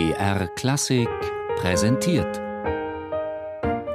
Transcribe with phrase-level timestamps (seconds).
[0.00, 1.10] BR Klassik
[1.56, 2.40] präsentiert.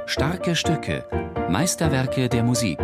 [0.06, 1.04] Starke Stücke,
[1.50, 2.78] Meisterwerke der Musik.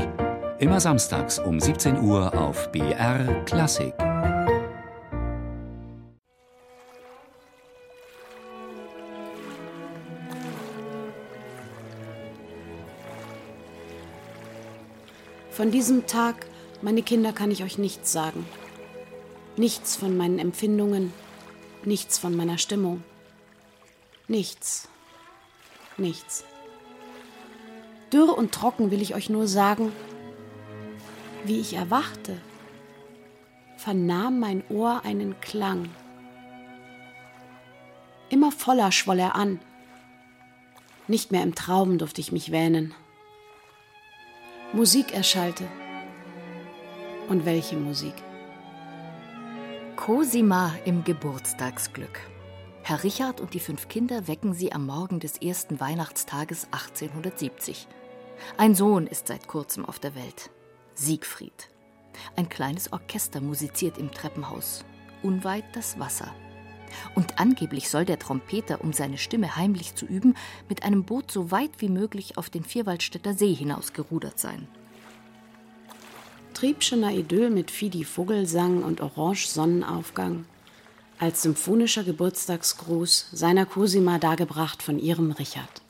[0.59, 3.95] Immer samstags um 17 Uhr auf BR Klassik.
[15.53, 16.47] Von diesem Tag,
[16.81, 18.45] meine Kinder, kann ich euch nichts sagen.
[19.57, 21.13] Nichts von meinen Empfindungen,
[21.85, 23.05] nichts von meiner Stimmung.
[24.29, 24.89] Nichts.
[25.97, 26.45] Nichts.
[28.13, 29.93] Dürr und trocken will ich euch nur sagen,
[31.45, 32.39] wie ich erwachte,
[33.77, 35.89] vernahm mein Ohr einen Klang.
[38.29, 39.61] Immer voller schwoll er an.
[41.09, 42.95] Nicht mehr im Traum durfte ich mich wähnen.
[44.73, 45.65] Musik erschallte.
[47.29, 48.15] Und welche Musik?
[49.97, 52.32] Cosima im Geburtstagsglück.
[52.85, 57.87] Herr Richard und die fünf Kinder wecken sie am Morgen des ersten Weihnachtstages 1870.
[58.57, 60.51] Ein Sohn ist seit kurzem auf der Welt.
[60.95, 61.69] Siegfried.
[62.35, 64.85] Ein kleines Orchester musiziert im Treppenhaus.
[65.23, 66.35] Unweit das Wasser.
[67.15, 70.35] Und angeblich soll der Trompeter, um seine Stimme heimlich zu üben,
[70.69, 74.67] mit einem Boot so weit wie möglich auf den Vierwaldstätter See hinausgerudert sein.
[76.53, 80.47] Triebschener Idyll mit Fidi Vogelsang und Orange Sonnenaufgang.
[81.23, 85.81] Als symphonischer Geburtstagsgruß seiner Cosima dargebracht von ihrem Richard.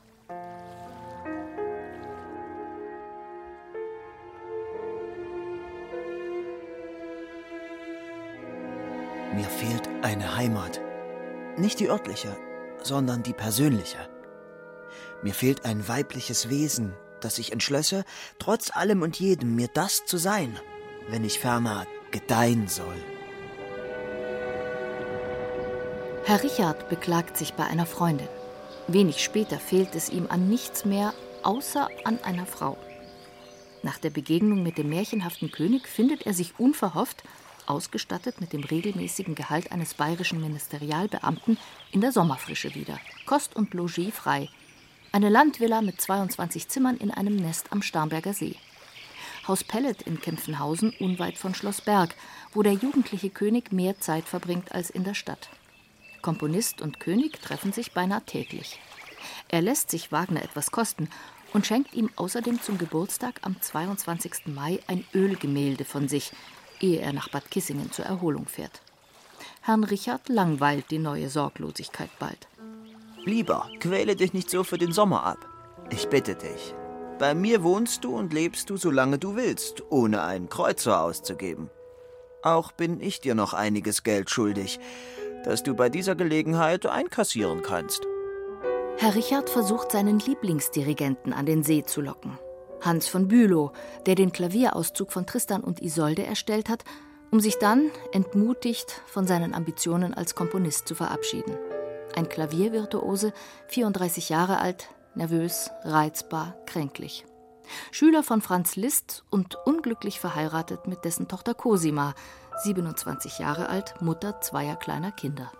[9.33, 10.79] Mir fehlt eine Heimat.
[11.57, 12.37] Nicht die örtliche,
[12.83, 14.07] sondern die persönliche.
[15.23, 18.05] Mir fehlt ein weibliches Wesen, dass ich entschlösse,
[18.37, 20.59] trotz allem und jedem mir das zu sein,
[21.09, 23.12] wenn ich ferner gedeihen soll.
[26.25, 28.29] Herr Richard beklagt sich bei einer Freundin.
[28.87, 32.77] Wenig später fehlt es ihm an nichts mehr, außer an einer Frau.
[33.81, 37.23] Nach der Begegnung mit dem märchenhaften König findet er sich unverhofft,
[37.65, 41.57] ausgestattet mit dem regelmäßigen Gehalt eines bayerischen Ministerialbeamten,
[41.91, 43.01] in der Sommerfrische wieder.
[43.25, 44.47] Kost und Logis frei,
[45.11, 48.55] eine Landvilla mit 22 Zimmern in einem Nest am Starnberger See.
[49.45, 52.15] Haus Pellet in Kempfenhausen, unweit von Schloss Berg,
[52.53, 55.49] wo der jugendliche König mehr Zeit verbringt als in der Stadt.
[56.23, 58.79] Komponist und König treffen sich beinahe täglich.
[59.49, 61.07] Er lässt sich Wagner etwas kosten
[61.53, 64.47] und schenkt ihm außerdem zum Geburtstag am 22.
[64.47, 66.31] Mai ein Ölgemälde von sich,
[66.79, 68.81] ehe er nach Bad Kissingen zur Erholung fährt.
[69.61, 72.47] Herrn Richard langweilt die neue Sorglosigkeit bald.
[73.23, 75.47] Lieber, quäle dich nicht so für den Sommer ab.
[75.89, 76.73] Ich bitte dich.
[77.19, 81.69] Bei mir wohnst du und lebst du, solange du willst, ohne einen Kreuzer auszugeben.
[82.41, 84.79] Auch bin ich dir noch einiges Geld schuldig,
[85.43, 88.01] das du bei dieser Gelegenheit einkassieren kannst.
[88.97, 92.37] Herr Richard versucht seinen Lieblingsdirigenten an den See zu locken.
[92.81, 93.71] Hans von Bülow,
[94.05, 96.83] der den Klavierauszug von Tristan und Isolde erstellt hat,
[97.31, 101.57] um sich dann entmutigt von seinen Ambitionen als Komponist zu verabschieden.
[102.15, 103.33] Ein Klaviervirtuose,
[103.67, 107.25] 34 Jahre alt, nervös, reizbar, kränklich.
[107.91, 112.13] Schüler von Franz Liszt und unglücklich verheiratet mit dessen Tochter Cosima,
[112.57, 115.51] 27 Jahre alt, Mutter zweier kleiner Kinder.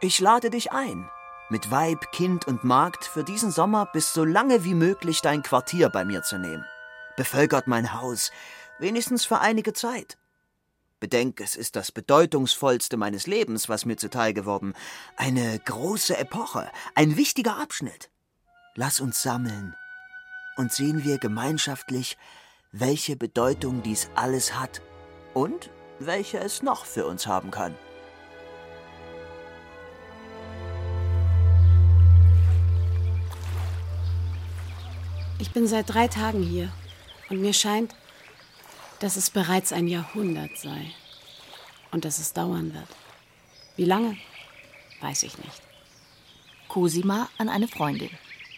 [0.00, 1.08] Ich lade dich ein,
[1.50, 5.88] mit Weib, Kind und Magd für diesen Sommer bis so lange wie möglich dein Quartier
[5.88, 6.64] bei mir zu nehmen.
[7.16, 8.30] Bevölkert mein Haus,
[8.78, 10.18] wenigstens für einige Zeit.
[11.00, 14.74] Bedenk, es ist das bedeutungsvollste meines Lebens, was mir zuteil geworden.
[15.16, 18.10] Eine große Epoche, ein wichtiger Abschnitt.
[18.74, 19.74] Lass uns sammeln
[20.56, 22.16] und sehen wir gemeinschaftlich,
[22.72, 24.80] welche Bedeutung dies alles hat
[25.34, 27.74] und welche es noch für uns haben kann.
[35.38, 36.72] Ich bin seit drei Tagen hier
[37.28, 37.94] und mir scheint,
[39.00, 40.90] dass es bereits ein Jahrhundert sei
[41.90, 42.88] und dass es dauern wird.
[43.76, 44.16] Wie lange?
[45.00, 45.62] Weiß ich nicht.
[46.68, 48.10] Cosima an eine Freundin.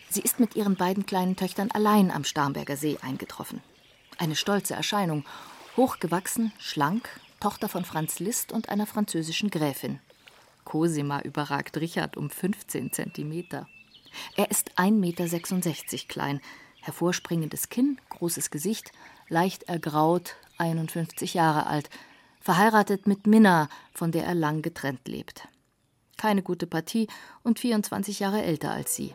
[0.09, 3.63] Sie ist mit ihren beiden kleinen Töchtern allein am Starnberger See eingetroffen.
[4.19, 5.25] Eine stolze Erscheinung,
[5.77, 7.09] hochgewachsen, schlank,
[7.47, 10.01] Tochter von Franz Liszt und einer französischen Gräfin.
[10.65, 13.69] Cosima überragt Richard um 15 Zentimeter.
[14.35, 16.41] Er ist 1,66 Meter klein,
[16.81, 18.91] hervorspringendes Kinn, großes Gesicht,
[19.29, 21.89] leicht ergraut, 51 Jahre alt,
[22.41, 25.47] verheiratet mit Minna, von der er lang getrennt lebt.
[26.17, 27.07] Keine gute Partie
[27.45, 29.15] und 24 Jahre älter als sie.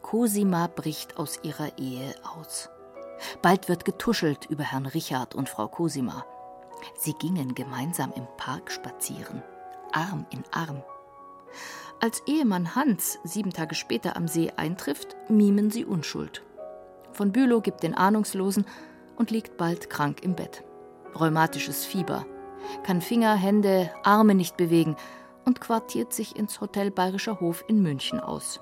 [0.00, 2.70] Cosima bricht aus ihrer Ehe aus.
[3.42, 6.24] Bald wird getuschelt über Herrn Richard und Frau Cosima.
[6.96, 9.42] Sie gingen gemeinsam im Park spazieren,
[9.92, 10.82] Arm in Arm.
[12.00, 16.42] Als Ehemann Hans sieben Tage später am See eintrifft, mimen sie Unschuld.
[17.12, 18.64] Von Bülow gibt den Ahnungslosen
[19.16, 20.64] und liegt bald krank im Bett.
[21.14, 22.24] Rheumatisches Fieber,
[22.84, 24.96] kann Finger, Hände, Arme nicht bewegen
[25.44, 28.60] und quartiert sich ins Hotel Bayerischer Hof in München aus.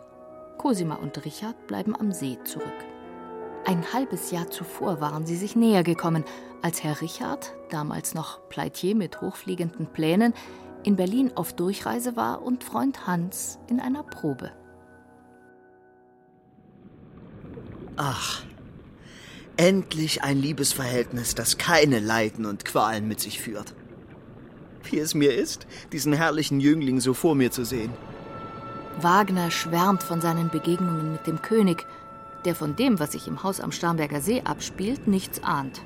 [0.57, 2.67] Cosima und Richard bleiben am See zurück.
[3.69, 6.25] Ein halbes Jahr zuvor waren sie sich näher gekommen,
[6.63, 10.33] als Herr Richard, damals noch Pleitier mit hochfliegenden Plänen,
[10.85, 14.53] in Berlin auf Durchreise war und Freund Hans in einer Probe.
[17.97, 18.43] Ach,
[19.59, 23.75] endlich ein Liebesverhältnis, das keine Leiden und Qualen mit sich führt.
[24.85, 27.93] Wie es mir ist, diesen herrlichen Jüngling so vor mir zu sehen.
[28.99, 31.87] Wagner schwärmt von seinen Begegnungen mit dem König,
[32.45, 35.83] der von dem, was sich im Haus am Starnberger See abspielt, nichts ahnt.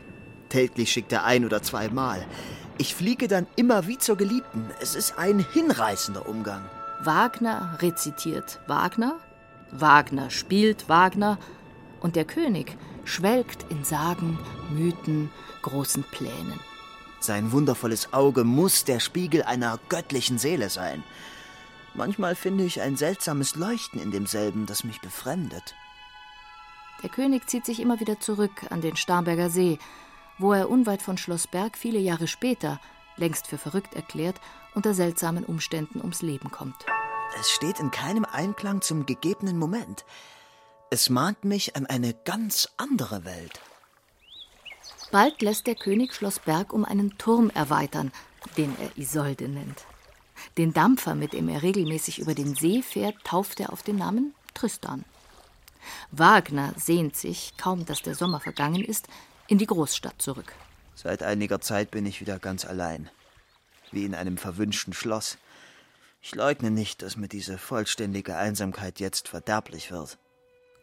[0.49, 2.27] Täglich schickt er ein oder zweimal.
[2.79, 4.67] Ich fliege dann immer wie zur Geliebten.
[4.81, 6.69] Es ist ein hinreißender Umgang.
[7.03, 9.19] Wagner rezitiert Wagner,
[9.73, 11.39] Wagner spielt Wagner
[12.01, 14.39] und der König schwelgt in Sagen,
[14.71, 15.31] Mythen,
[15.63, 16.61] großen Plänen.
[17.21, 21.03] Sein wundervolles Auge muss der Spiegel einer göttlichen Seele sein.
[21.95, 25.75] Manchmal finde ich ein seltsames Leuchten in demselben, das mich befremdet.
[27.03, 29.79] Der König zieht sich immer wieder zurück an den Starnberger See,
[30.39, 32.81] wo er unweit von Schloss Berg viele Jahre später,
[33.17, 34.41] längst für verrückt erklärt,
[34.75, 36.87] unter seltsamen Umständen ums Leben kommt.
[37.39, 40.05] Es steht in keinem Einklang zum gegebenen Moment.
[40.91, 43.61] Es mahnt mich an eine ganz andere Welt.
[45.11, 48.13] Bald lässt der König Schloss Berg um einen Turm erweitern,
[48.57, 49.85] den er Isolde nennt.
[50.59, 54.35] Den Dampfer, mit dem er regelmäßig über den See fährt, tauft er auf den Namen
[54.55, 55.05] Tristan.
[56.11, 59.09] Wagner sehnt sich, kaum dass der Sommer vergangen ist,
[59.49, 60.53] in die Großstadt zurück.
[60.95, 63.11] Seit einiger Zeit bin ich wieder ganz allein,
[63.91, 65.39] wie in einem verwünschten Schloss.
[66.21, 70.19] Ich leugne nicht, dass mir diese vollständige Einsamkeit jetzt verderblich wird.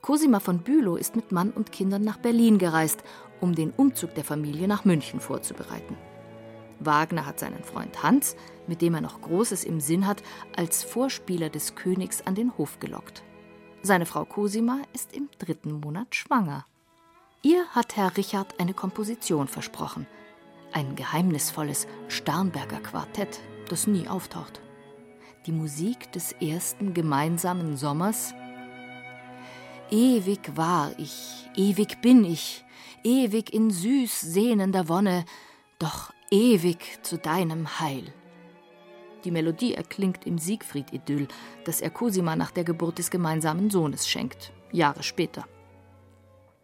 [0.01, 3.03] Cosima von Bülow ist mit Mann und Kindern nach Berlin gereist,
[3.41, 5.97] um den Umzug der Familie nach München vorzubereiten.
[6.79, 8.35] Wagner hat seinen Freund Hans,
[8.67, 10.23] mit dem er noch Großes im Sinn hat,
[10.55, 13.23] als Vorspieler des Königs an den Hof gelockt.
[13.81, 16.65] Seine Frau Cosima ist im dritten Monat schwanger.
[17.41, 20.05] Ihr hat Herr Richard eine Komposition versprochen.
[20.73, 23.39] Ein geheimnisvolles Starnberger Quartett,
[23.69, 24.61] das nie auftaucht.
[25.45, 28.33] Die Musik des ersten gemeinsamen Sommers.
[29.89, 32.65] Ewig war ich, ewig bin ich,
[33.03, 35.23] ewig in süß sehnender Wonne,
[35.79, 38.13] doch ewig zu deinem Heil.
[39.23, 41.27] Die Melodie erklingt im Siegfried-Idyll,
[41.65, 45.45] das er Cosima nach der Geburt des gemeinsamen Sohnes schenkt, Jahre später.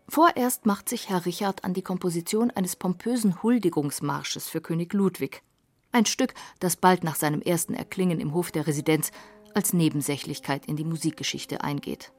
[0.08, 5.42] Vorerst macht sich Herr Richard an die Komposition eines pompösen Huldigungsmarsches für König Ludwig.
[5.92, 9.12] Ein Stück, das bald nach seinem ersten Erklingen im Hof der Residenz
[9.54, 12.12] als Nebensächlichkeit in die Musikgeschichte eingeht.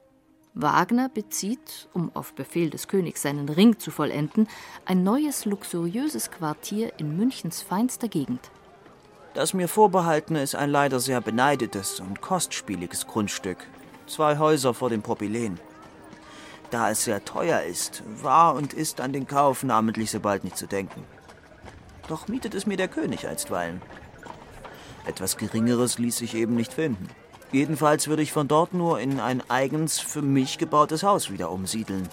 [0.53, 4.47] Wagner bezieht, um auf Befehl des Königs seinen Ring zu vollenden,
[4.85, 8.51] ein neues luxuriöses Quartier in Münchens feinster Gegend.
[9.37, 13.59] Das mir vorbehaltene ist ein leider sehr beneidetes und kostspieliges Grundstück.
[14.07, 15.59] Zwei Häuser vor dem Propylen.
[16.71, 20.57] Da es sehr teuer ist, war und ist an den Kauf namentlich so bald nicht
[20.57, 21.03] zu denken.
[22.07, 23.79] Doch mietet es mir der König einstweilen.
[25.05, 27.07] Etwas Geringeres ließ sich eben nicht finden.
[27.51, 32.09] Jedenfalls würde ich von dort nur in ein eigens für mich gebautes Haus wieder umsiedeln.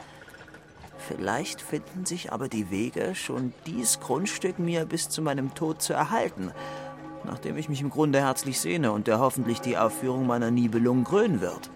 [0.99, 5.95] Vielleicht finden sich aber die Wege, schon dies Grundstück mir bis zu meinem Tod zu
[5.95, 6.53] erhalten,
[7.27, 11.41] nachdem ich mich im Grunde herzlich sehne und der hoffentlich die Aufführung meiner Nibelung krönen
[11.41, 11.71] wird.